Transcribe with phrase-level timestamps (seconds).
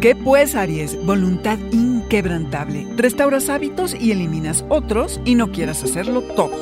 [0.00, 0.96] ¿Qué pues, Aries?
[1.04, 2.86] Voluntad inquebrantable.
[2.96, 6.56] Restauras hábitos y eliminas otros y no quieras hacerlo todo.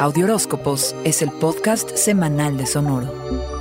[0.00, 3.59] Audioróscopos es el podcast semanal de Sonoro.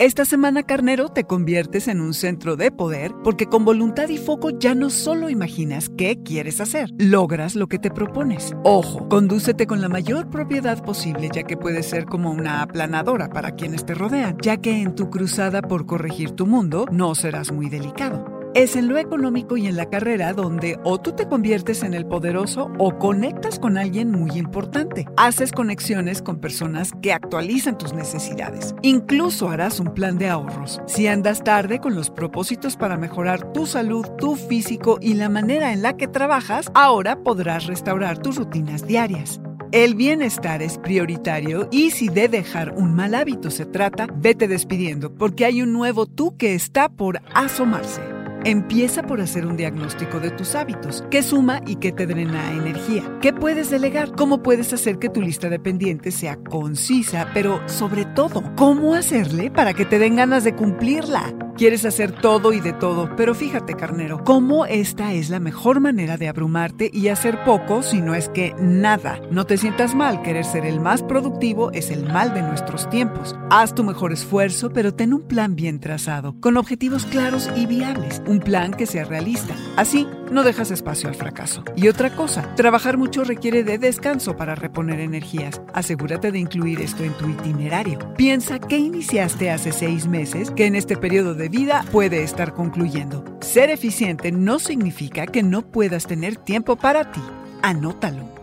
[0.00, 4.50] Esta semana, carnero, te conviertes en un centro de poder porque con voluntad y foco
[4.50, 8.56] ya no solo imaginas qué quieres hacer, logras lo que te propones.
[8.64, 13.52] Ojo, condúcete con la mayor propiedad posible ya que puedes ser como una aplanadora para
[13.52, 17.68] quienes te rodean, ya que en tu cruzada por corregir tu mundo no serás muy
[17.68, 18.33] delicado.
[18.54, 22.06] Es en lo económico y en la carrera donde o tú te conviertes en el
[22.06, 25.08] poderoso o conectas con alguien muy importante.
[25.16, 28.76] Haces conexiones con personas que actualizan tus necesidades.
[28.82, 30.80] Incluso harás un plan de ahorros.
[30.86, 35.72] Si andas tarde con los propósitos para mejorar tu salud, tu físico y la manera
[35.72, 39.40] en la que trabajas, ahora podrás restaurar tus rutinas diarias.
[39.72, 45.12] El bienestar es prioritario y si de dejar un mal hábito se trata, vete despidiendo
[45.12, 48.13] porque hay un nuevo tú que está por asomarse.
[48.46, 51.02] Empieza por hacer un diagnóstico de tus hábitos.
[51.10, 53.02] ¿Qué suma y qué te drena energía?
[53.22, 54.14] ¿Qué puedes delegar?
[54.14, 59.50] ¿Cómo puedes hacer que tu lista de pendientes sea concisa, pero sobre todo, cómo hacerle
[59.50, 61.34] para que te den ganas de cumplirla?
[61.56, 66.16] Quieres hacer todo y de todo, pero fíjate, carnero, cómo esta es la mejor manera
[66.16, 69.20] de abrumarte y hacer poco si no es que nada.
[69.30, 73.36] No te sientas mal, querer ser el más productivo es el mal de nuestros tiempos.
[73.50, 78.20] Haz tu mejor esfuerzo, pero ten un plan bien trazado, con objetivos claros y viables,
[78.40, 79.54] plan que sea realista.
[79.76, 81.62] Así, no dejas espacio al fracaso.
[81.76, 85.60] Y otra cosa, trabajar mucho requiere de descanso para reponer energías.
[85.72, 87.98] Asegúrate de incluir esto en tu itinerario.
[88.16, 93.24] Piensa que iniciaste hace seis meses que en este periodo de vida puede estar concluyendo.
[93.40, 97.22] Ser eficiente no significa que no puedas tener tiempo para ti.
[97.62, 98.34] Anótalo.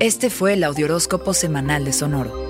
[0.00, 2.49] Este fue el Audioróscopo Semanal de Sonoro.